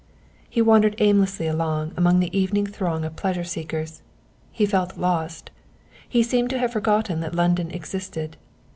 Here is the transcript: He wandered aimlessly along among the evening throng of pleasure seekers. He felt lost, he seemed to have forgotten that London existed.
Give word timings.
He 0.49 0.63
wandered 0.63 0.95
aimlessly 0.97 1.45
along 1.45 1.93
among 1.95 2.19
the 2.21 2.35
evening 2.35 2.65
throng 2.65 3.05
of 3.05 3.15
pleasure 3.15 3.43
seekers. 3.43 4.01
He 4.51 4.65
felt 4.65 4.97
lost, 4.97 5.51
he 6.09 6.23
seemed 6.23 6.49
to 6.49 6.57
have 6.57 6.73
forgotten 6.73 7.19
that 7.19 7.35
London 7.35 7.69
existed. 7.69 8.35